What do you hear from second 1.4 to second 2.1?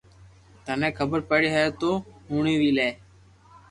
ھي تو